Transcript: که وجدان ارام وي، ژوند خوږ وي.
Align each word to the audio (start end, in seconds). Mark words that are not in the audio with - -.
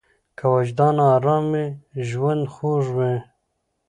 که 0.37 0.45
وجدان 0.53 0.95
ارام 1.13 1.45
وي، 1.51 1.65
ژوند 2.09 2.43
خوږ 2.53 2.85
وي. 2.97 3.13